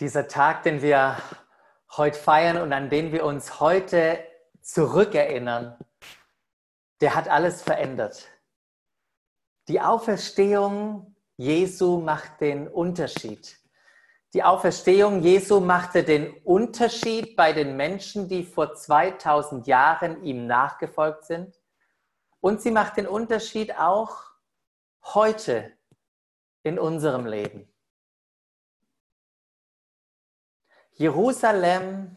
Dieser 0.00 0.26
Tag, 0.26 0.64
den 0.64 0.82
wir 0.82 1.16
heute 1.96 2.18
feiern 2.18 2.60
und 2.60 2.72
an 2.72 2.90
den 2.90 3.12
wir 3.12 3.24
uns 3.24 3.60
heute 3.60 4.18
zurückerinnern, 4.60 5.78
der 7.00 7.14
hat 7.14 7.28
alles 7.28 7.62
verändert. 7.62 8.26
Die 9.68 9.80
Auferstehung 9.80 11.14
Jesu 11.36 12.00
macht 12.00 12.40
den 12.40 12.66
Unterschied. 12.66 13.56
Die 14.34 14.42
Auferstehung 14.42 15.22
Jesu 15.22 15.60
machte 15.60 16.02
den 16.02 16.32
Unterschied 16.42 17.36
bei 17.36 17.52
den 17.52 17.76
Menschen, 17.76 18.28
die 18.28 18.42
vor 18.42 18.74
2000 18.74 19.68
Jahren 19.68 20.24
ihm 20.24 20.48
nachgefolgt 20.48 21.24
sind. 21.24 21.60
Und 22.40 22.60
sie 22.60 22.72
macht 22.72 22.96
den 22.96 23.06
Unterschied 23.06 23.78
auch 23.78 24.22
heute 25.04 25.72
in 26.64 26.80
unserem 26.80 27.26
Leben. 27.26 27.73
Jerusalem 30.96 32.14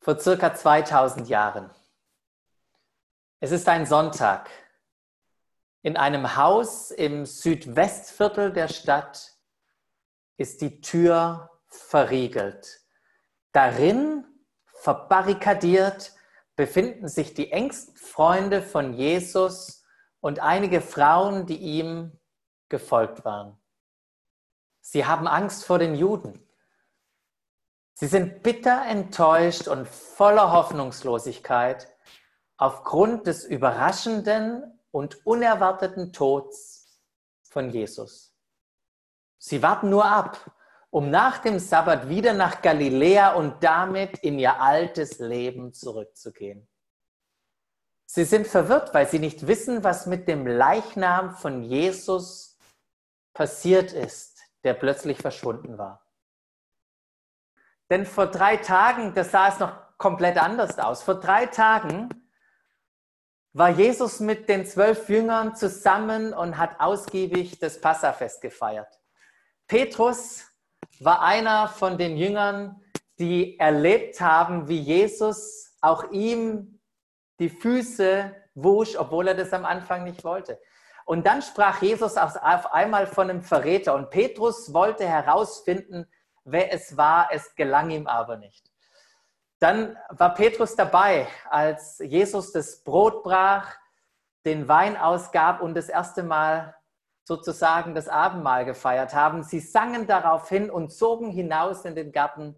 vor 0.00 0.18
circa 0.18 0.54
2000 0.54 1.30
Jahren. 1.30 1.70
Es 3.40 3.52
ist 3.52 3.66
ein 3.70 3.86
Sonntag. 3.86 4.50
In 5.80 5.96
einem 5.96 6.36
Haus 6.36 6.90
im 6.90 7.24
Südwestviertel 7.24 8.52
der 8.52 8.68
Stadt 8.68 9.34
ist 10.36 10.60
die 10.60 10.82
Tür 10.82 11.50
verriegelt. 11.68 12.82
Darin, 13.52 14.26
verbarrikadiert, 14.66 16.12
befinden 16.56 17.08
sich 17.08 17.32
die 17.32 17.50
engsten 17.50 17.96
Freunde 17.96 18.60
von 18.60 18.92
Jesus 18.92 19.86
und 20.20 20.40
einige 20.40 20.82
Frauen, 20.82 21.46
die 21.46 21.56
ihm 21.56 22.12
gefolgt 22.68 23.24
waren. 23.24 23.58
Sie 24.82 25.06
haben 25.06 25.26
Angst 25.26 25.64
vor 25.64 25.78
den 25.78 25.94
Juden. 25.94 26.46
Sie 28.00 28.06
sind 28.06 28.42
bitter 28.42 28.86
enttäuscht 28.86 29.68
und 29.68 29.86
voller 29.86 30.52
Hoffnungslosigkeit 30.52 31.86
aufgrund 32.56 33.26
des 33.26 33.44
überraschenden 33.44 34.80
und 34.90 35.26
unerwarteten 35.26 36.10
Tods 36.10 36.98
von 37.42 37.68
Jesus. 37.68 38.34
Sie 39.36 39.62
warten 39.62 39.90
nur 39.90 40.06
ab, 40.06 40.50
um 40.88 41.10
nach 41.10 41.42
dem 41.42 41.58
Sabbat 41.58 42.08
wieder 42.08 42.32
nach 42.32 42.62
Galiläa 42.62 43.34
und 43.34 43.62
damit 43.62 44.16
in 44.20 44.38
ihr 44.38 44.62
altes 44.62 45.18
Leben 45.18 45.74
zurückzugehen. 45.74 46.66
Sie 48.06 48.24
sind 48.24 48.46
verwirrt, 48.46 48.94
weil 48.94 49.08
sie 49.08 49.18
nicht 49.18 49.46
wissen, 49.46 49.84
was 49.84 50.06
mit 50.06 50.26
dem 50.26 50.46
Leichnam 50.46 51.36
von 51.36 51.62
Jesus 51.62 52.56
passiert 53.34 53.92
ist, 53.92 54.40
der 54.64 54.72
plötzlich 54.72 55.18
verschwunden 55.18 55.76
war. 55.76 56.09
Denn 57.90 58.06
vor 58.06 58.28
drei 58.28 58.56
Tagen, 58.56 59.12
das 59.14 59.32
sah 59.32 59.48
es 59.48 59.58
noch 59.58 59.72
komplett 59.98 60.40
anders 60.40 60.78
aus. 60.78 61.02
Vor 61.02 61.16
drei 61.16 61.46
Tagen 61.46 62.08
war 63.52 63.70
Jesus 63.70 64.20
mit 64.20 64.48
den 64.48 64.64
zwölf 64.64 65.08
Jüngern 65.08 65.56
zusammen 65.56 66.32
und 66.32 66.56
hat 66.56 66.78
ausgiebig 66.78 67.58
das 67.58 67.80
Passafest 67.80 68.40
gefeiert. 68.40 69.00
Petrus 69.66 70.46
war 71.00 71.22
einer 71.22 71.68
von 71.68 71.98
den 71.98 72.16
Jüngern, 72.16 72.80
die 73.18 73.58
erlebt 73.58 74.20
haben, 74.20 74.68
wie 74.68 74.78
Jesus 74.78 75.76
auch 75.80 76.10
ihm 76.12 76.80
die 77.40 77.48
Füße 77.48 78.34
wusch, 78.54 78.96
obwohl 78.96 79.28
er 79.28 79.34
das 79.34 79.52
am 79.52 79.64
Anfang 79.64 80.04
nicht 80.04 80.24
wollte. 80.24 80.60
Und 81.04 81.26
dann 81.26 81.42
sprach 81.42 81.82
Jesus 81.82 82.16
auf 82.16 82.72
einmal 82.72 83.06
von 83.06 83.28
einem 83.28 83.42
Verräter 83.42 83.94
und 83.94 84.10
Petrus 84.10 84.72
wollte 84.72 85.06
herausfinden, 85.06 86.06
wer 86.44 86.72
es 86.72 86.96
war, 86.96 87.28
es 87.32 87.54
gelang 87.54 87.90
ihm 87.90 88.06
aber 88.06 88.36
nicht. 88.36 88.70
Dann 89.58 89.96
war 90.08 90.34
Petrus 90.34 90.74
dabei, 90.74 91.26
als 91.48 91.98
Jesus 91.98 92.52
das 92.52 92.82
Brot 92.82 93.22
brach, 93.22 93.76
den 94.46 94.68
Wein 94.68 94.96
ausgab 94.96 95.60
und 95.60 95.74
das 95.74 95.88
erste 95.88 96.22
Mal 96.22 96.74
sozusagen 97.24 97.94
das 97.94 98.08
Abendmahl 98.08 98.64
gefeiert 98.64 99.14
haben. 99.14 99.42
Sie 99.42 99.60
sangen 99.60 100.06
darauf 100.06 100.48
hin 100.48 100.70
und 100.70 100.90
zogen 100.92 101.30
hinaus 101.30 101.84
in 101.84 101.94
den 101.94 102.10
Garten 102.10 102.56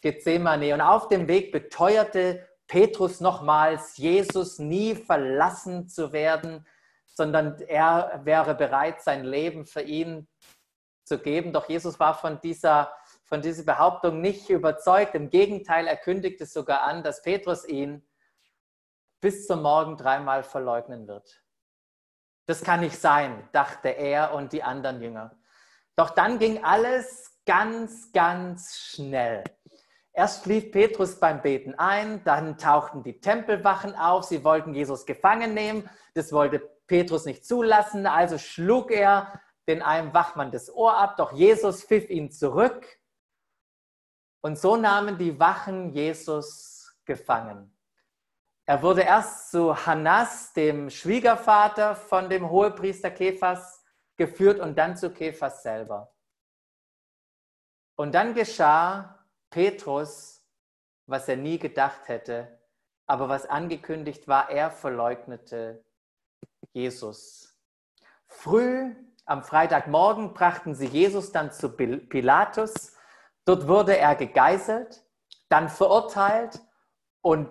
Gethsemane. 0.00 0.72
Und 0.72 0.80
auf 0.80 1.08
dem 1.08 1.28
Weg 1.28 1.52
beteuerte 1.52 2.48
Petrus 2.66 3.20
nochmals, 3.20 3.96
Jesus 3.96 4.58
nie 4.58 4.94
verlassen 4.94 5.88
zu 5.88 6.12
werden, 6.12 6.66
sondern 7.06 7.60
er 7.62 8.20
wäre 8.24 8.54
bereit, 8.54 9.02
sein 9.02 9.24
Leben 9.24 9.66
für 9.66 9.82
ihn 9.82 10.28
zu 11.10 11.18
geben. 11.18 11.52
Doch 11.52 11.68
Jesus 11.68 11.98
war 11.98 12.14
von 12.14 12.40
dieser 12.40 12.92
von 13.24 13.42
dieser 13.42 13.64
Behauptung 13.64 14.20
nicht 14.20 14.48
überzeugt. 14.48 15.14
Im 15.14 15.30
Gegenteil, 15.30 15.86
er 15.86 15.96
kündigte 15.96 16.46
sogar 16.46 16.82
an, 16.82 17.02
dass 17.02 17.22
Petrus 17.22 17.66
ihn 17.66 18.06
bis 19.20 19.46
zum 19.46 19.62
Morgen 19.62 19.96
dreimal 19.96 20.42
verleugnen 20.42 21.06
wird. 21.06 21.42
Das 22.46 22.62
kann 22.62 22.80
nicht 22.80 22.98
sein, 22.98 23.48
dachte 23.52 23.88
er 23.88 24.34
und 24.34 24.52
die 24.52 24.62
anderen 24.64 25.00
Jünger. 25.00 25.38
Doch 25.94 26.10
dann 26.10 26.38
ging 26.38 26.64
alles 26.64 27.40
ganz, 27.46 28.10
ganz 28.12 28.76
schnell. 28.76 29.44
Erst 30.12 30.44
schlief 30.44 30.72
Petrus 30.72 31.20
beim 31.20 31.40
Beten 31.40 31.74
ein, 31.78 32.24
dann 32.24 32.58
tauchten 32.58 33.04
die 33.04 33.20
Tempelwachen 33.20 33.94
auf, 33.94 34.24
sie 34.24 34.42
wollten 34.42 34.74
Jesus 34.74 35.06
gefangen 35.06 35.54
nehmen, 35.54 35.88
das 36.14 36.32
wollte 36.32 36.58
Petrus 36.88 37.26
nicht 37.26 37.46
zulassen, 37.46 38.06
also 38.06 38.38
schlug 38.38 38.90
er 38.90 39.40
den 39.68 39.82
einen 39.82 40.14
Wachmann 40.14 40.50
das 40.50 40.72
Ohr 40.72 40.96
ab, 40.96 41.16
doch 41.16 41.32
Jesus 41.32 41.84
pfiff 41.84 42.08
ihn 42.10 42.30
zurück 42.30 43.00
und 44.42 44.58
so 44.58 44.76
nahmen 44.76 45.18
die 45.18 45.38
Wachen 45.38 45.90
Jesus 45.90 46.96
gefangen. 47.04 47.76
Er 48.66 48.82
wurde 48.82 49.02
erst 49.02 49.50
zu 49.50 49.86
Hannas, 49.86 50.52
dem 50.52 50.90
Schwiegervater 50.90 51.96
von 51.96 52.30
dem 52.30 52.48
Hohepriester 52.48 53.10
Kephas, 53.10 53.84
geführt 54.16 54.60
und 54.60 54.76
dann 54.76 54.96
zu 54.96 55.10
Kephas 55.12 55.62
selber. 55.62 56.14
Und 57.96 58.14
dann 58.14 58.34
geschah 58.34 59.26
Petrus, 59.50 60.46
was 61.06 61.28
er 61.28 61.36
nie 61.36 61.58
gedacht 61.58 62.08
hätte, 62.08 62.60
aber 63.06 63.28
was 63.28 63.46
angekündigt 63.46 64.28
war, 64.28 64.50
er 64.50 64.70
verleugnete 64.70 65.84
Jesus. 66.72 67.58
Früh 68.26 68.94
am 69.26 69.42
Freitagmorgen 69.42 70.34
brachten 70.34 70.74
sie 70.74 70.86
Jesus 70.86 71.32
dann 71.32 71.52
zu 71.52 71.70
Pilatus 71.70 72.92
Dort 73.44 73.66
wurde 73.66 73.96
er 73.96 74.14
gegeißelt, 74.14 75.02
dann 75.48 75.68
verurteilt 75.68 76.60
und 77.20 77.48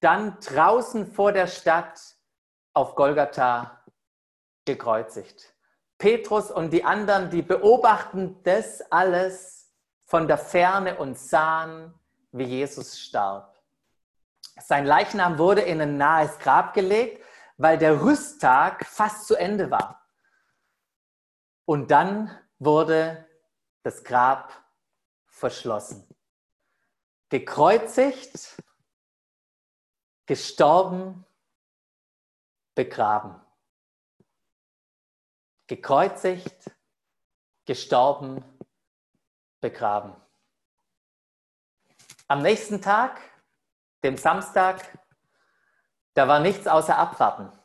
dann 0.00 0.38
draußen 0.40 1.12
vor 1.12 1.32
der 1.32 1.46
Stadt 1.46 2.00
auf 2.72 2.94
Golgatha 2.94 3.82
gekreuzigt. 4.64 5.54
Petrus 5.98 6.50
und 6.50 6.70
die 6.70 6.84
anderen, 6.84 7.30
die 7.30 7.42
beobachten 7.42 8.42
das 8.44 8.80
alles 8.92 9.72
von 10.04 10.28
der 10.28 10.38
Ferne 10.38 10.96
und 10.98 11.18
sahen, 11.18 11.94
wie 12.32 12.44
Jesus 12.44 12.98
starb. 12.98 13.58
Sein 14.60 14.86
Leichnam 14.86 15.38
wurde 15.38 15.62
in 15.62 15.80
ein 15.80 15.96
nahes 15.96 16.38
Grab 16.38 16.74
gelegt, 16.74 17.24
weil 17.56 17.76
der 17.76 18.00
Rüsttag 18.00 18.86
fast 18.86 19.26
zu 19.26 19.34
Ende 19.34 19.70
war. 19.70 19.99
Und 21.70 21.92
dann 21.92 22.36
wurde 22.58 23.28
das 23.84 24.02
Grab 24.02 24.52
verschlossen. 25.28 26.04
Gekreuzigt, 27.28 28.60
gestorben, 30.26 31.24
begraben. 32.74 33.40
Gekreuzigt, 35.68 36.72
gestorben, 37.66 38.42
begraben. 39.60 40.16
Am 42.26 42.42
nächsten 42.42 42.82
Tag, 42.82 43.20
dem 44.02 44.16
Samstag, 44.16 44.98
da 46.14 46.26
war 46.26 46.40
nichts 46.40 46.66
außer 46.66 46.98
abwarten, 46.98 47.56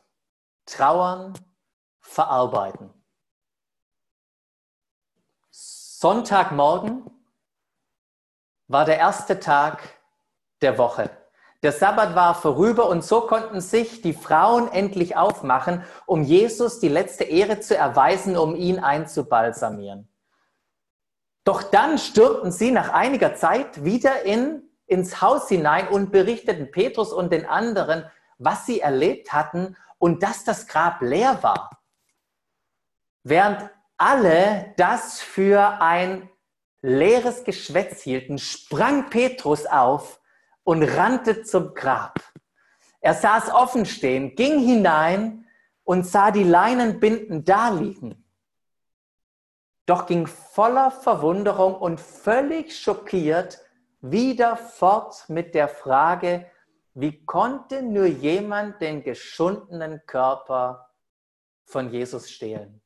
trauern, 0.64 1.34
verarbeiten. 1.98 2.95
Sonntagmorgen 5.98 7.10
war 8.68 8.84
der 8.84 8.98
erste 8.98 9.40
Tag 9.40 9.80
der 10.60 10.76
Woche. 10.76 11.08
Der 11.62 11.72
Sabbat 11.72 12.14
war 12.14 12.34
vorüber 12.34 12.90
und 12.90 13.02
so 13.02 13.22
konnten 13.22 13.62
sich 13.62 14.02
die 14.02 14.12
Frauen 14.12 14.70
endlich 14.70 15.16
aufmachen, 15.16 15.82
um 16.04 16.22
Jesus 16.22 16.80
die 16.80 16.90
letzte 16.90 17.24
Ehre 17.24 17.60
zu 17.60 17.74
erweisen, 17.74 18.36
um 18.36 18.54
ihn 18.54 18.78
einzubalsamieren. 18.78 20.06
Doch 21.44 21.62
dann 21.62 21.96
stürmten 21.96 22.52
sie 22.52 22.72
nach 22.72 22.90
einiger 22.90 23.34
Zeit 23.34 23.82
wieder 23.82 24.22
in, 24.26 24.68
ins 24.86 25.22
Haus 25.22 25.48
hinein 25.48 25.88
und 25.88 26.12
berichteten 26.12 26.70
Petrus 26.70 27.10
und 27.10 27.32
den 27.32 27.46
anderen, 27.46 28.04
was 28.36 28.66
sie 28.66 28.80
erlebt 28.80 29.32
hatten 29.32 29.78
und 29.96 30.22
dass 30.22 30.44
das 30.44 30.66
Grab 30.66 31.00
leer 31.00 31.42
war. 31.42 31.82
Während 33.22 33.70
alle 33.96 34.74
das 34.76 35.20
für 35.20 35.80
ein 35.80 36.28
leeres 36.82 37.44
Geschwätz 37.44 38.02
hielten, 38.02 38.38
sprang 38.38 39.10
Petrus 39.10 39.66
auf 39.66 40.20
und 40.64 40.82
rannte 40.82 41.42
zum 41.42 41.74
Grab. 41.74 42.20
Er 43.00 43.12
es 43.12 43.50
offen 43.52 43.86
stehen, 43.86 44.34
ging 44.34 44.58
hinein 44.58 45.46
und 45.84 46.06
sah 46.06 46.30
die 46.30 46.44
Leinenbinden 46.44 47.44
daliegen. 47.44 48.24
Doch 49.86 50.06
ging 50.06 50.26
voller 50.26 50.90
Verwunderung 50.90 51.76
und 51.76 52.00
völlig 52.00 52.76
schockiert 52.76 53.60
wieder 54.00 54.56
fort 54.56 55.24
mit 55.28 55.54
der 55.54 55.68
Frage, 55.68 56.50
wie 56.94 57.24
konnte 57.24 57.82
nur 57.82 58.06
jemand 58.06 58.80
den 58.80 59.02
geschundenen 59.02 60.04
Körper 60.06 60.90
von 61.64 61.90
Jesus 61.92 62.30
stehlen? 62.30 62.82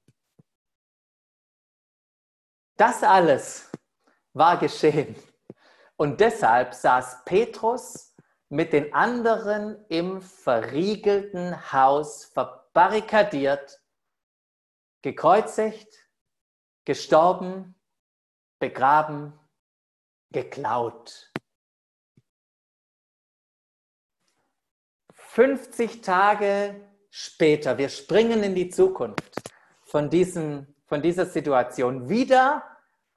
Das 2.80 3.02
alles 3.02 3.70
war 4.32 4.58
geschehen. 4.58 5.14
Und 5.96 6.18
deshalb 6.18 6.72
saß 6.72 7.26
Petrus 7.26 8.16
mit 8.48 8.72
den 8.72 8.94
anderen 8.94 9.84
im 9.90 10.22
verriegelten 10.22 11.72
Haus 11.74 12.24
verbarrikadiert, 12.24 13.82
gekreuzigt, 15.02 16.08
gestorben, 16.86 17.78
begraben, 18.58 19.38
geklaut. 20.32 21.34
50 25.12 26.00
Tage 26.00 26.80
später, 27.10 27.76
wir 27.76 27.90
springen 27.90 28.42
in 28.42 28.54
die 28.54 28.70
Zukunft 28.70 29.36
von, 29.82 30.08
diesem, 30.08 30.74
von 30.86 31.02
dieser 31.02 31.26
Situation. 31.26 32.08
Wieder 32.08 32.69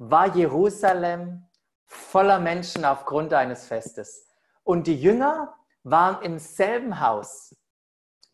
war 0.09 0.35
Jerusalem 0.35 1.47
voller 1.85 2.39
Menschen 2.39 2.85
aufgrund 2.85 3.33
eines 3.33 3.67
Festes. 3.67 4.27
Und 4.63 4.87
die 4.87 4.99
Jünger 4.99 5.55
waren 5.83 6.21
im 6.23 6.39
selben 6.39 6.99
Haus 6.99 7.55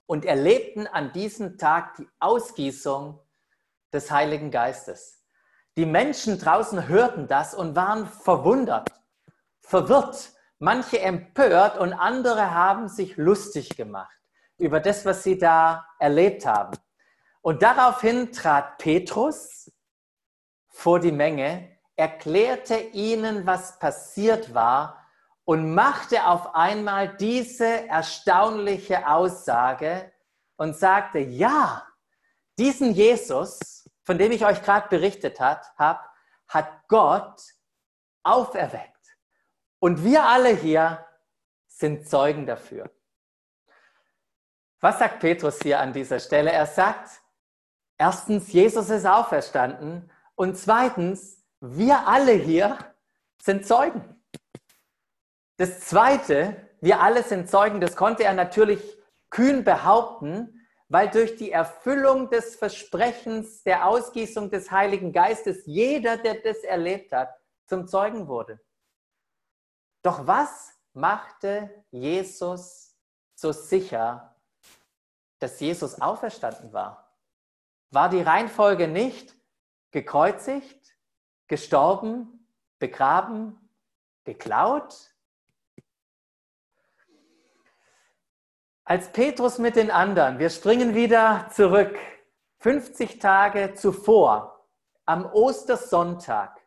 und 0.05 0.25
erlebten 0.25 0.87
an 0.87 1.11
diesem 1.13 1.57
Tag 1.57 1.95
die 1.95 2.07
Ausgießung 2.19 3.19
des 3.93 4.09
Heiligen 4.11 4.51
Geistes. 4.51 5.23
Die 5.77 5.85
Menschen 5.85 6.39
draußen 6.39 6.87
hörten 6.87 7.27
das 7.27 7.53
und 7.53 7.75
waren 7.75 8.07
verwundert, 8.07 8.89
verwirrt, 9.61 10.33
manche 10.57 10.99
empört 10.99 11.77
und 11.77 11.93
andere 11.93 12.51
haben 12.51 12.87
sich 12.87 13.17
lustig 13.17 13.77
gemacht 13.77 14.15
über 14.57 14.79
das, 14.79 15.05
was 15.05 15.23
sie 15.23 15.37
da 15.37 15.85
erlebt 15.99 16.45
haben. 16.45 16.77
Und 17.41 17.61
daraufhin 17.61 18.31
trat 18.31 18.77
Petrus 18.77 19.71
vor 20.79 21.01
die 21.01 21.11
Menge, 21.11 21.77
erklärte 21.97 22.77
ihnen, 22.77 23.45
was 23.45 23.77
passiert 23.79 24.53
war 24.53 25.05
und 25.43 25.75
machte 25.75 26.25
auf 26.25 26.55
einmal 26.55 27.17
diese 27.17 27.85
erstaunliche 27.87 29.05
Aussage 29.05 30.09
und 30.55 30.77
sagte, 30.77 31.19
ja, 31.19 31.85
diesen 32.57 32.93
Jesus, 32.93 33.89
von 34.05 34.17
dem 34.17 34.31
ich 34.31 34.45
euch 34.45 34.63
gerade 34.63 34.87
berichtet 34.87 35.41
habe, 35.41 35.99
hat 36.47 36.87
Gott 36.87 37.41
auferweckt. 38.23 39.17
Und 39.79 40.05
wir 40.05 40.23
alle 40.23 40.55
hier 40.55 41.05
sind 41.67 42.07
Zeugen 42.07 42.45
dafür. 42.45 42.89
Was 44.79 44.99
sagt 44.99 45.19
Petrus 45.19 45.59
hier 45.61 45.81
an 45.81 45.91
dieser 45.91 46.19
Stelle? 46.19 46.53
Er 46.53 46.65
sagt, 46.65 47.21
erstens, 47.97 48.53
Jesus 48.53 48.89
ist 48.89 49.05
auferstanden 49.05 50.09
und 50.39 50.57
zweitens, 50.57 51.43
wir 51.59 52.07
alle 52.07 52.31
hier 52.31 52.77
sind 53.41 53.67
Zeugen. 53.67 54.23
Das 55.57 55.81
Zweite, 55.81 56.69
wir 56.79 57.01
alle 57.01 57.23
sind 57.23 57.49
Zeugen, 57.49 57.81
das 57.81 57.97
konnte 57.97 58.23
er 58.23 58.33
natürlich 58.33 58.79
kühn 59.29 59.65
behaupten, 59.65 60.65
weil 60.87 61.09
durch 61.09 61.35
die 61.35 61.51
Erfüllung 61.51 62.29
des 62.29 62.55
Versprechens 62.55 63.63
der 63.63 63.85
Ausgießung 63.85 64.49
des 64.49 64.71
Heiligen 64.71 65.11
Geistes 65.11 65.65
jeder, 65.65 66.15
der 66.15 66.35
das 66.35 66.59
erlebt 66.59 67.11
hat, 67.11 67.35
zum 67.67 67.85
Zeugen 67.85 68.29
wurde. 68.29 68.61
Doch 70.03 70.25
was 70.25 70.71
machte 70.93 71.83
Jesus 71.91 72.95
so 73.35 73.51
sicher, 73.51 74.39
dass 75.39 75.59
Jesus 75.59 75.99
auferstanden 75.99 76.71
war? 76.71 77.13
War 77.91 78.07
die 78.07 78.21
Reihenfolge 78.21 78.87
nicht 78.87 79.37
gekreuzigt, 79.91 80.95
gestorben, 81.47 82.47
begraben, 82.79 83.69
geklaut? 84.23 85.13
Als 88.83 89.11
Petrus 89.11 89.57
mit 89.57 89.75
den 89.75 89.91
anderen, 89.91 90.39
wir 90.39 90.49
springen 90.49 90.95
wieder 90.95 91.49
zurück, 91.51 91.97
50 92.59 93.19
Tage 93.19 93.73
zuvor, 93.75 94.67
am 95.05 95.25
Ostersonntag, 95.25 96.59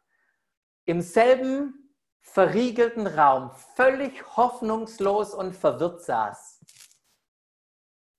im 0.84 1.00
selben 1.00 1.94
verriegelten 2.20 3.06
Raum, 3.06 3.50
völlig 3.74 4.36
hoffnungslos 4.36 5.34
und 5.34 5.54
verwirrt 5.54 6.02
saß, 6.02 6.60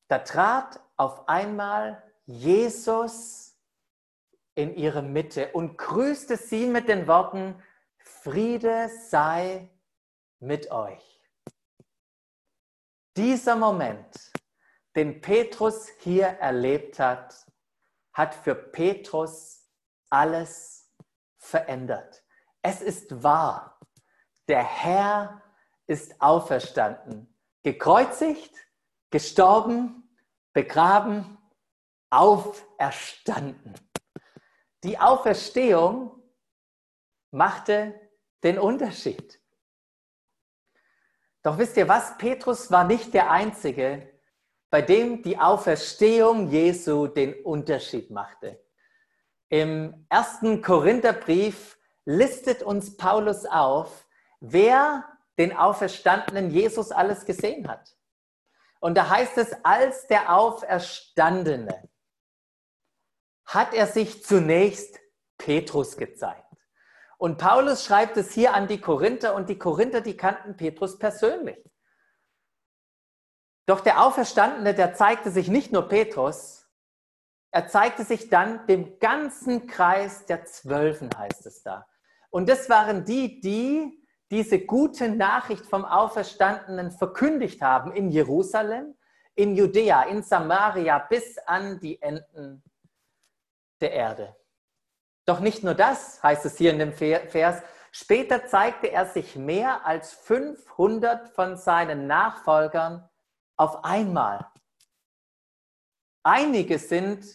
da 0.08 0.20
trat 0.20 0.80
auf 0.98 1.28
einmal 1.28 2.04
Jesus 2.26 3.53
in 4.56 4.76
ihre 4.76 5.02
Mitte 5.02 5.52
und 5.54 5.78
grüßte 5.78 6.38
sie 6.38 6.68
mit 6.68 6.88
den 6.88 7.08
Worten, 7.08 7.56
Friede 7.98 8.90
sei 9.10 9.70
mit 10.40 10.72
euch. 10.72 11.22
Dieser 13.16 13.56
Moment, 13.56 14.32
den 14.96 15.22
Petrus 15.22 15.88
hier 16.00 16.26
erlebt 16.28 17.00
hat, 17.00 17.46
hat 18.12 18.36
für 18.36 18.56
Petrus 18.56 19.68
alles 20.10 20.92
verändert. 21.38 22.24
Es 22.62 22.82
ist 22.82 23.24
wahr. 23.24 23.80
Der 24.48 24.64
Herr 24.64 25.42
ist 25.88 26.22
auferstanden, 26.22 27.34
gekreuzigt, 27.64 28.54
gestorben, 29.10 30.18
begraben, 30.54 31.38
auferstanden. 32.10 33.74
Die 34.84 35.00
Auferstehung 35.00 36.22
machte 37.32 38.00
den 38.44 38.60
Unterschied. 38.60 39.40
Doch 41.42 41.58
wisst 41.58 41.78
ihr 41.78 41.88
was? 41.88 42.18
Petrus 42.18 42.70
war 42.70 42.84
nicht 42.84 43.14
der 43.14 43.32
Einzige, 43.32 44.10
bei 44.70 44.82
dem 44.82 45.24
die 45.24 45.38
Auferstehung 45.38 46.50
Jesu 46.50 47.08
den 47.08 47.34
Unterschied 47.44 48.12
machte. 48.12 48.62
Im 49.48 50.06
ersten 50.10 50.62
Korintherbrief 50.62 51.78
listet 52.06 52.62
uns 52.62 52.98
Paulus 52.98 53.46
auf, 53.46 54.06
wer 54.42 55.08
den 55.38 55.56
auferstandenen 55.56 56.52
Jesus 56.52 56.92
alles 56.92 57.26
gesehen 57.26 57.70
hat. 57.70 57.96
Und 58.82 58.96
da 58.96 59.10
heißt 59.10 59.38
es, 59.38 59.56
als 59.64 60.08
der 60.08 60.36
Auferstandene 60.36 61.90
hat 63.46 63.74
er 63.74 63.88
sich 63.88 64.24
zunächst 64.24 65.00
Petrus 65.38 65.98
gezeigt. 65.98 66.44
Und 67.18 67.38
Paulus 67.38 67.86
schreibt 67.86 68.18
es 68.18 68.32
hier 68.32 68.54
an 68.54 68.68
die 68.68 68.82
Korinther 68.82 69.36
und 69.36 69.50
die 69.50 69.58
Korinther, 69.58 70.02
die 70.02 70.18
kannten 70.18 70.58
Petrus 70.58 70.98
persönlich. 71.00 71.58
Doch 73.66 73.80
der 73.80 74.04
Auferstandene, 74.04 74.74
der 74.74 74.94
zeigte 74.94 75.32
sich 75.32 75.48
nicht 75.48 75.72
nur 75.72 75.88
Petrus, 75.88 76.68
er 77.52 77.68
zeigte 77.68 78.04
sich 78.04 78.30
dann 78.30 78.66
dem 78.68 79.00
ganzen 79.00 79.68
Kreis 79.68 80.26
der 80.26 80.44
Zwölfen, 80.46 81.10
heißt 81.16 81.46
es 81.46 81.62
da. 81.64 81.86
Und 82.30 82.50
das 82.50 82.70
waren 82.70 83.06
die, 83.06 83.40
die 83.40 84.04
diese 84.32 84.60
gute 84.60 85.08
Nachricht 85.08 85.66
vom 85.68 85.86
Auferstandenen 85.86 86.92
verkündigt 86.92 87.62
haben 87.62 87.94
in 87.94 88.10
Jerusalem, 88.10 88.96
in 89.36 89.56
Judäa, 89.56 90.04
in 90.04 90.24
Samaria 90.24 90.98
bis 90.98 91.38
an 91.46 91.80
die 91.80 92.02
Enden 92.02 92.64
der 93.84 93.92
Erde. 93.92 94.36
Doch 95.26 95.40
nicht 95.40 95.64
nur 95.64 95.76
das, 95.76 96.22
heißt 96.24 96.46
es 96.46 96.58
hier 96.58 96.72
in 96.72 96.80
dem 96.80 96.94
Vers, 96.94 97.62
später 97.92 98.46
zeigte 98.48 98.92
er 98.92 99.06
sich 99.06 99.36
mehr 99.36 99.86
als 99.86 100.14
500 100.14 101.30
von 101.30 101.56
seinen 101.56 102.08
Nachfolgern 102.08 103.08
auf 103.56 103.84
einmal. 103.84 104.50
Einige 106.24 106.80
sind 106.80 107.26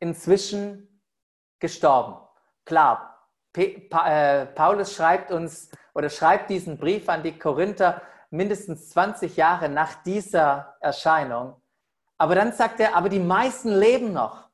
inzwischen 0.00 1.02
gestorben. 1.60 2.26
Klar, 2.64 3.28
äh, 3.56 4.46
Paulus 4.46 4.94
schreibt 4.94 5.30
uns 5.30 5.70
oder 5.94 6.08
schreibt 6.08 6.50
diesen 6.50 6.78
Brief 6.78 7.08
an 7.08 7.22
die 7.22 7.38
Korinther 7.38 8.02
mindestens 8.30 8.90
20 8.90 9.36
Jahre 9.36 9.68
nach 9.68 10.02
dieser 10.02 10.76
Erscheinung. 10.80 11.60
Aber 12.16 12.34
dann 12.34 12.52
sagt 12.52 12.80
er, 12.80 12.94
aber 12.94 13.08
die 13.08 13.18
meisten 13.18 13.70
leben 13.70 14.12
noch. 14.12 14.49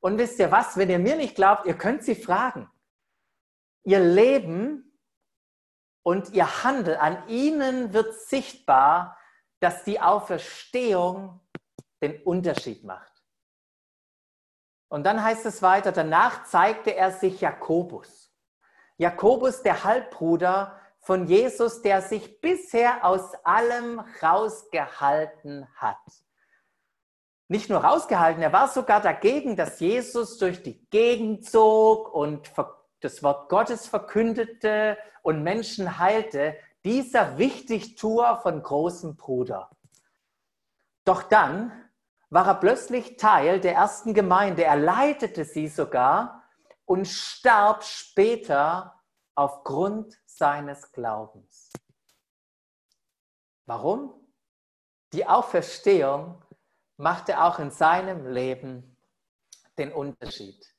Und 0.00 0.18
wisst 0.18 0.38
ihr 0.38 0.50
was, 0.50 0.76
wenn 0.76 0.90
ihr 0.90 0.98
mir 0.98 1.16
nicht 1.16 1.34
glaubt, 1.34 1.66
ihr 1.66 1.76
könnt 1.76 2.02
sie 2.02 2.14
fragen. 2.14 2.70
ihr 3.82 4.00
Leben 4.00 4.98
und 6.02 6.30
ihr 6.30 6.64
Handel, 6.64 6.96
an 6.96 7.28
ihnen 7.28 7.92
wird 7.92 8.14
sichtbar, 8.14 9.16
dass 9.58 9.84
die 9.84 10.00
Auferstehung 10.00 11.40
den 12.02 12.22
Unterschied 12.22 12.84
macht. 12.84 13.10
Und 14.88 15.04
dann 15.04 15.22
heißt 15.22 15.46
es 15.46 15.62
weiter, 15.62 15.92
danach 15.92 16.44
zeigte 16.44 16.94
er 16.94 17.12
sich 17.12 17.40
Jakobus. 17.40 18.34
Jakobus, 18.96 19.62
der 19.62 19.84
Halbbruder 19.84 20.80
von 20.98 21.26
Jesus, 21.26 21.80
der 21.82 22.02
sich 22.02 22.40
bisher 22.40 23.04
aus 23.04 23.34
allem 23.44 24.00
rausgehalten 24.22 25.66
hat. 25.76 25.96
Nicht 27.50 27.68
nur 27.68 27.80
rausgehalten, 27.80 28.44
er 28.44 28.52
war 28.52 28.68
sogar 28.68 29.00
dagegen, 29.00 29.56
dass 29.56 29.80
Jesus 29.80 30.38
durch 30.38 30.62
die 30.62 30.86
Gegend 30.90 31.44
zog 31.44 32.14
und 32.14 32.48
das 33.00 33.24
Wort 33.24 33.48
Gottes 33.48 33.88
verkündete 33.88 34.96
und 35.22 35.42
Menschen 35.42 35.98
heilte. 35.98 36.56
Dieser 36.84 37.38
Wichtigtuer 37.38 38.36
von 38.40 38.62
großem 38.62 39.16
Bruder. 39.16 39.68
Doch 41.04 41.24
dann 41.24 41.72
war 42.28 42.46
er 42.46 42.54
plötzlich 42.54 43.16
Teil 43.16 43.58
der 43.58 43.74
ersten 43.74 44.14
Gemeinde. 44.14 44.62
Er 44.62 44.76
leitete 44.76 45.44
sie 45.44 45.66
sogar 45.66 46.44
und 46.84 47.08
starb 47.08 47.82
später 47.82 49.02
aufgrund 49.34 50.20
seines 50.24 50.92
Glaubens. 50.92 51.72
Warum? 53.66 54.14
Die 55.12 55.26
Auferstehung 55.26 56.40
machte 57.00 57.42
auch 57.42 57.58
in 57.58 57.70
seinem 57.70 58.26
Leben 58.26 58.96
den 59.78 59.92
Unterschied. 59.92 60.74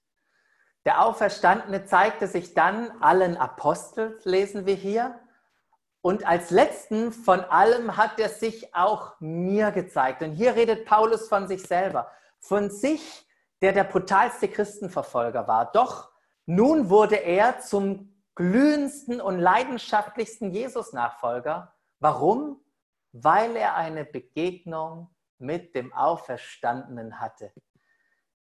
Der 0.85 1.03
Auferstandene 1.05 1.85
zeigte 1.85 2.27
sich 2.27 2.53
dann 2.53 2.91
allen 3.01 3.37
Aposteln, 3.37 4.15
lesen 4.23 4.65
wir 4.65 4.75
hier. 4.75 5.19
Und 6.01 6.25
als 6.25 6.49
letzten 6.49 7.11
von 7.11 7.41
allem 7.41 7.97
hat 7.97 8.19
er 8.19 8.29
sich 8.29 8.73
auch 8.73 9.19
mir 9.19 9.71
gezeigt. 9.71 10.23
Und 10.23 10.31
hier 10.31 10.55
redet 10.55 10.85
Paulus 10.85 11.27
von 11.27 11.47
sich 11.47 11.63
selber, 11.63 12.09
von 12.39 12.71
sich, 12.71 13.27
der 13.61 13.73
der 13.73 13.83
brutalste 13.83 14.47
Christenverfolger 14.47 15.47
war. 15.47 15.71
Doch 15.71 16.09
nun 16.47 16.89
wurde 16.89 17.17
er 17.17 17.59
zum 17.59 18.15
glühendsten 18.33 19.21
und 19.21 19.39
leidenschaftlichsten 19.39 20.51
Jesus-Nachfolger. 20.51 21.73
Warum? 21.99 22.59
Weil 23.11 23.55
er 23.55 23.75
eine 23.75 24.05
Begegnung 24.05 25.10
mit 25.41 25.75
dem 25.75 25.93
Auferstandenen 25.93 27.19
hatte. 27.19 27.51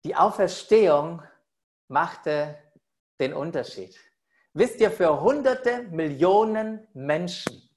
Die 0.04 0.16
Auferstehung 0.16 1.24
machte 1.88 2.58
den 3.20 3.34
Unterschied. 3.34 4.00
Wisst 4.54 4.80
ihr, 4.80 4.92
für 4.92 5.22
hunderte 5.22 5.84
Millionen 5.84 6.88
Menschen 6.94 7.70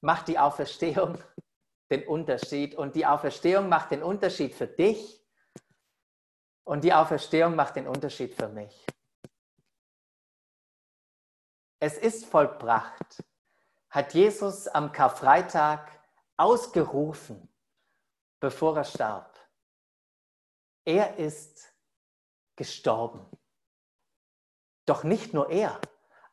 macht 0.00 0.28
die 0.28 0.38
Auferstehung 0.38 1.22
den 1.90 2.06
Unterschied. 2.06 2.74
Und 2.74 2.96
die 2.96 3.06
Auferstehung 3.06 3.68
macht 3.68 3.90
den 3.90 4.02
Unterschied 4.02 4.54
für 4.54 4.66
dich. 4.66 5.22
Und 6.64 6.84
die 6.84 6.92
Auferstehung 6.92 7.54
macht 7.54 7.76
den 7.76 7.86
Unterschied 7.86 8.34
für 8.34 8.48
mich. 8.48 8.86
Es 11.80 11.98
ist 11.98 12.26
vollbracht, 12.26 13.24
hat 13.90 14.14
Jesus 14.14 14.68
am 14.68 14.92
Karfreitag 14.92 15.90
ausgerufen, 16.36 17.51
bevor 18.42 18.76
er 18.76 18.84
starb. 18.84 19.38
Er 20.84 21.16
ist 21.16 21.72
gestorben. 22.56 23.24
Doch 24.84 25.04
nicht 25.04 25.32
nur 25.32 25.48
er, 25.48 25.80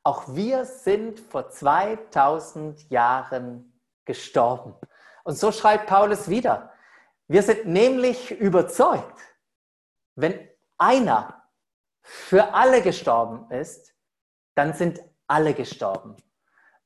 auch 0.01 0.33
wir 0.33 0.65
sind 0.65 1.19
vor 1.19 1.51
2000 1.51 2.89
Jahren 2.89 3.79
gestorben. 4.05 4.75
Und 5.23 5.35
so 5.35 5.51
schreibt 5.51 5.85
Paulus 5.85 6.29
wieder. 6.29 6.73
Wir 7.27 7.43
sind 7.43 7.67
nämlich 7.67 8.31
überzeugt, 8.31 9.19
wenn 10.15 10.49
einer 10.79 11.47
für 12.01 12.55
alle 12.55 12.81
gestorben 12.81 13.51
ist, 13.51 13.93
dann 14.55 14.73
sind 14.73 14.99
alle 15.27 15.53
gestorben. 15.53 16.17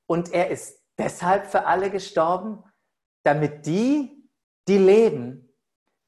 Und 0.06 0.34
er 0.34 0.50
ist 0.50 0.84
deshalb 0.98 1.46
für 1.46 1.66
alle 1.66 1.90
gestorben, 1.90 2.62
damit 3.24 3.66
die, 3.66 4.23
die 4.68 4.78
leben, 4.78 5.54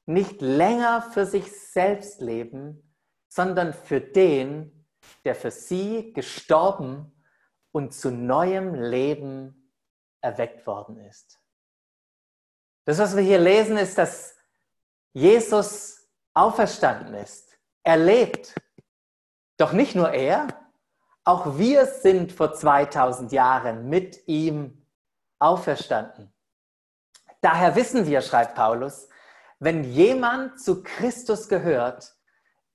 nicht 0.06 0.40
länger 0.40 1.02
für 1.02 1.26
sich 1.26 1.52
selbst 1.52 2.20
leben, 2.20 2.94
sondern 3.28 3.72
für 3.72 4.00
den, 4.00 4.86
der 5.24 5.34
für 5.34 5.50
sie 5.50 6.12
gestorben 6.12 7.12
und 7.72 7.92
zu 7.92 8.10
neuem 8.10 8.74
Leben 8.74 9.72
erweckt 10.20 10.66
worden 10.66 10.98
ist. 10.98 11.40
Das, 12.84 12.98
was 12.98 13.16
wir 13.16 13.22
hier 13.22 13.40
lesen, 13.40 13.76
ist, 13.76 13.98
dass 13.98 14.36
Jesus 15.12 16.08
auferstanden 16.34 17.14
ist. 17.14 17.58
Er 17.82 17.96
lebt. 17.96 18.54
Doch 19.56 19.72
nicht 19.72 19.94
nur 19.94 20.10
er, 20.10 20.48
auch 21.24 21.58
wir 21.58 21.86
sind 21.86 22.32
vor 22.32 22.52
2000 22.52 23.32
Jahren 23.32 23.88
mit 23.88 24.28
ihm 24.28 24.86
auferstanden. 25.38 26.32
Daher 27.46 27.76
wissen 27.76 28.08
wir, 28.08 28.22
schreibt 28.22 28.56
Paulus, 28.56 29.08
wenn 29.60 29.84
jemand 29.84 30.60
zu 30.60 30.82
Christus 30.82 31.48
gehört, 31.48 32.12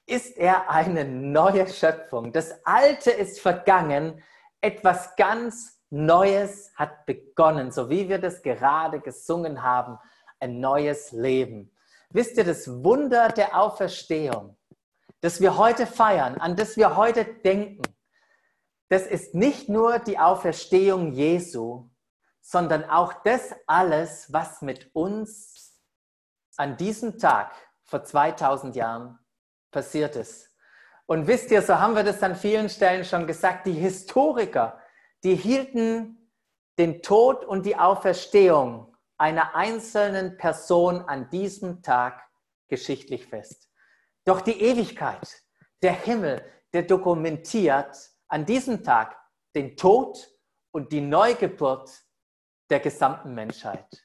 ist 0.06 0.38
er 0.38 0.70
eine 0.70 1.04
neue 1.04 1.68
Schöpfung. 1.68 2.32
Das 2.32 2.54
Alte 2.64 3.12
ist 3.12 3.42
vergangen, 3.42 4.24
etwas 4.62 5.18
ganz 5.18 5.78
Neues 5.90 6.72
hat 6.78 7.06
begonnen, 7.06 7.74
so 7.74 7.90
wie 7.90 8.08
wir 8.08 8.18
das 8.18 8.44
gerade 8.44 9.02
gesungen 9.02 9.62
haben, 9.62 10.00
ein 10.40 10.62
neues 10.62 11.12
Leben. 11.12 11.76
Wisst 12.12 12.38
ihr, 12.38 12.46
das 12.46 12.82
Wunder 12.82 13.28
der 13.28 13.60
Auferstehung, 13.60 14.56
das 15.20 15.42
wir 15.42 15.58
heute 15.58 15.86
feiern, 15.86 16.36
an 16.36 16.56
das 16.56 16.78
wir 16.78 16.96
heute 16.96 17.26
denken, 17.26 17.82
das 18.88 19.06
ist 19.06 19.36
nicht 19.36 19.68
nur 19.68 20.00
die 20.00 20.18
Auferstehung 20.18 21.12
Jesu, 21.12 21.91
sondern 22.42 22.90
auch 22.90 23.14
das 23.24 23.54
alles, 23.68 24.32
was 24.34 24.62
mit 24.62 24.94
uns 24.94 25.80
an 26.58 26.78
diesem 26.78 27.18
Tag 27.18 27.54
vor 27.84 28.04
2000 28.04 28.76
Jahren 28.76 29.20
passiert 29.72 30.16
ist. 30.16 30.50
Und 31.06 31.28
wisst 31.28 31.52
ihr, 31.52 31.62
so 31.62 31.80
haben 31.80 31.96
wir 31.96 32.04
das 32.04 32.24
an 32.24 32.36
vielen 32.36 32.70
Stellen 32.70 33.06
schon 33.06 33.28
gesagt, 33.28 33.66
die 33.66 33.74
Historiker, 33.74 34.80
die 35.24 35.36
hielten 35.36 36.32
den 36.78 37.02
Tod 37.02 37.46
und 37.46 37.66
die 37.66 37.76
Auferstehung 37.76 38.96
einer 39.18 39.56
einzelnen 39.56 40.38
Person 40.38 41.02
an 41.02 41.30
diesem 41.30 41.84
Tag 41.84 42.28
geschichtlich 42.70 43.28
fest. 43.28 43.70
Doch 44.26 44.42
die 44.42 44.60
Ewigkeit, 44.62 45.44
der 45.82 45.94
Himmel, 45.94 46.44
der 46.74 46.84
dokumentiert 46.84 47.98
an 48.28 48.46
diesem 48.46 48.84
Tag 48.84 49.18
den 49.56 49.76
Tod 49.76 50.32
und 50.72 50.92
die 50.92 51.02
Neugeburt 51.02 51.92
der 52.72 52.80
gesamten 52.80 53.36
Menschheit. 53.36 54.04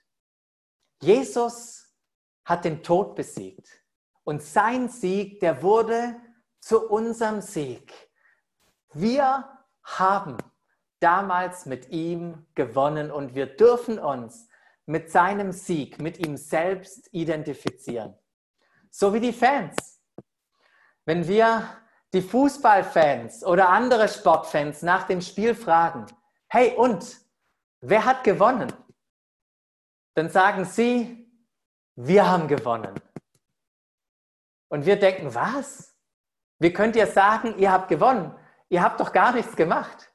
Jesus 1.01 1.95
hat 2.45 2.65
den 2.65 2.83
Tod 2.83 3.15
besiegt 3.15 3.69
und 4.25 4.43
sein 4.43 4.89
Sieg, 4.89 5.41
der 5.41 5.63
wurde 5.63 6.17
zu 6.61 6.89
unserem 6.89 7.41
Sieg. 7.41 7.93
Wir 8.93 9.49
haben 9.85 10.37
damals 11.01 11.67
mit 11.67 11.91
ihm 11.91 12.47
gewonnen 12.55 13.11
und 13.11 13.35
wir 13.35 13.47
dürfen 13.47 13.99
uns 13.99 14.49
mit 14.85 15.11
seinem 15.11 15.53
Sieg, 15.53 16.01
mit 16.01 16.19
ihm 16.19 16.37
selbst 16.37 17.09
identifizieren. 17.13 18.15
So 18.91 19.13
wie 19.15 19.21
die 19.21 19.33
Fans. 19.33 20.03
Wenn 21.05 21.29
wir 21.29 21.69
die 22.13 22.23
Fußballfans 22.23 23.45
oder 23.45 23.69
andere 23.69 24.09
Sportfans 24.09 24.83
nach 24.83 25.07
dem 25.07 25.21
Spiel 25.21 25.55
fragen, 25.55 26.07
hey 26.49 26.75
und, 26.77 27.26
wer 27.89 28.05
hat 28.05 28.25
gewonnen? 28.25 28.73
Dann 30.15 30.31
sagen 30.31 30.65
sie, 30.65 31.31
wir 31.95 32.29
haben 32.29 32.49
gewonnen. 32.49 32.95
Und 34.69 34.87
wir 34.87 34.99
denken, 34.99 35.35
was? 35.35 35.95
Wie 36.59 36.73
könnt 36.73 36.97
ihr 36.97 37.07
sagen, 37.07 37.59
ihr 37.59 37.71
habt 37.71 37.89
gewonnen? 37.89 38.35
Ihr 38.69 38.83
habt 38.83 39.01
doch 39.01 39.13
gar 39.13 39.33
nichts 39.33 39.55
gemacht. 39.55 40.13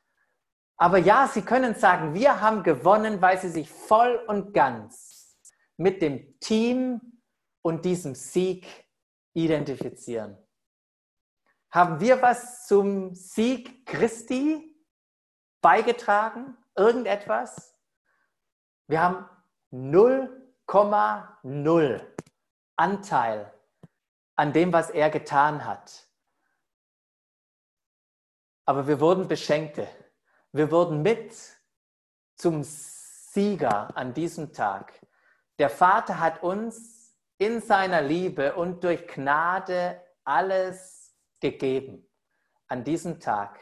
Aber 0.77 0.97
ja, 0.97 1.27
sie 1.27 1.43
können 1.43 1.75
sagen, 1.75 2.13
wir 2.13 2.41
haben 2.41 2.63
gewonnen, 2.63 3.21
weil 3.21 3.39
sie 3.39 3.49
sich 3.49 3.69
voll 3.69 4.15
und 4.27 4.53
ganz 4.53 5.37
mit 5.77 6.01
dem 6.01 6.39
Team 6.39 7.21
und 7.61 7.85
diesem 7.85 8.15
Sieg 8.15 8.67
identifizieren. 9.33 10.37
Haben 11.71 11.99
wir 11.99 12.21
was 12.21 12.67
zum 12.67 13.13
Sieg 13.13 13.85
Christi 13.85 14.75
beigetragen? 15.61 16.57
Irgendetwas? 16.75 17.75
Wir 18.87 19.01
haben 19.01 19.29
0,0 19.71 22.01
Anteil 22.75 23.53
an 24.35 24.53
dem, 24.53 24.73
was 24.73 24.89
er 24.89 25.09
getan 25.09 25.65
hat. 25.65 26.11
aber 28.71 28.87
wir 28.87 29.01
wurden 29.01 29.27
Beschenkte. 29.27 29.85
Wir 30.53 30.71
wurden 30.71 31.01
mit 31.01 31.35
zum 32.37 32.63
Sieger 32.63 33.89
an 33.97 34.13
diesem 34.13 34.53
Tag. 34.53 34.93
Der 35.59 35.69
Vater 35.69 36.21
hat 36.21 36.41
uns 36.41 37.13
in 37.37 37.59
seiner 37.59 38.01
Liebe 38.01 38.55
und 38.55 38.81
durch 38.85 39.07
Gnade 39.07 40.01
alles 40.23 41.13
gegeben 41.41 42.09
an 42.67 42.85
diesem 42.85 43.19
Tag. 43.19 43.59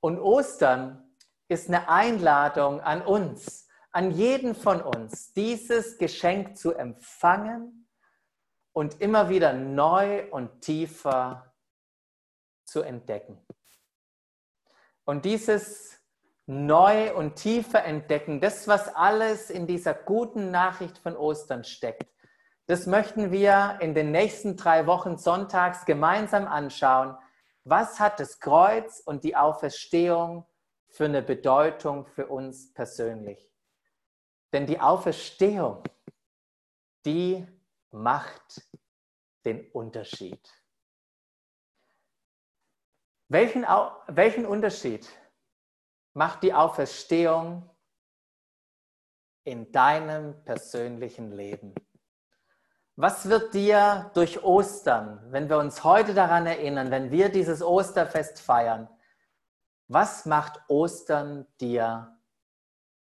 Und 0.00 0.18
Ostern 0.18 1.03
ist 1.48 1.68
eine 1.68 1.88
Einladung 1.88 2.80
an 2.80 3.02
uns, 3.02 3.68
an 3.92 4.10
jeden 4.10 4.54
von 4.54 4.82
uns, 4.82 5.32
dieses 5.32 5.98
Geschenk 5.98 6.56
zu 6.56 6.74
empfangen 6.74 7.88
und 8.72 9.00
immer 9.00 9.28
wieder 9.28 9.52
neu 9.52 10.28
und 10.30 10.60
tiefer 10.62 11.54
zu 12.64 12.82
entdecken. 12.82 13.44
Und 15.04 15.24
dieses 15.24 16.00
neu 16.46 17.14
und 17.14 17.36
tiefer 17.36 17.84
entdecken, 17.84 18.40
das, 18.40 18.66
was 18.66 18.94
alles 18.94 19.50
in 19.50 19.66
dieser 19.66 19.94
guten 19.94 20.50
Nachricht 20.50 20.98
von 20.98 21.16
Ostern 21.16 21.64
steckt, 21.64 22.10
das 22.66 22.86
möchten 22.86 23.30
wir 23.30 23.78
in 23.80 23.94
den 23.94 24.10
nächsten 24.10 24.56
drei 24.56 24.86
Wochen 24.86 25.18
sonntags 25.18 25.84
gemeinsam 25.84 26.46
anschauen. 26.46 27.16
Was 27.64 28.00
hat 28.00 28.18
das 28.20 28.40
Kreuz 28.40 29.00
und 29.00 29.22
die 29.22 29.36
Auferstehung 29.36 30.46
für 30.94 31.06
eine 31.06 31.22
Bedeutung 31.22 32.06
für 32.06 32.28
uns 32.28 32.72
persönlich? 32.72 33.52
Denn 34.52 34.64
die 34.64 34.78
Auferstehung, 34.78 35.82
die 37.04 37.44
macht 37.90 38.62
den 39.44 39.68
Unterschied. 39.72 40.48
Welchen, 43.28 43.62
welchen 44.06 44.46
Unterschied 44.46 45.08
macht 46.12 46.44
die 46.44 46.54
Auferstehung 46.54 47.68
in 49.42 49.72
deinem 49.72 50.44
persönlichen 50.44 51.32
Leben? 51.32 51.74
Was 52.94 53.28
wird 53.28 53.52
dir 53.52 54.12
durch 54.14 54.44
Ostern, 54.44 55.20
wenn 55.32 55.48
wir 55.48 55.58
uns 55.58 55.82
heute 55.82 56.14
daran 56.14 56.46
erinnern, 56.46 56.92
wenn 56.92 57.10
wir 57.10 57.30
dieses 57.30 57.60
Osterfest 57.60 58.40
feiern, 58.40 58.88
was 59.88 60.26
macht 60.26 60.60
Ostern 60.68 61.46
dir 61.60 62.18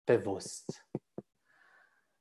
bewusst? 0.06 0.82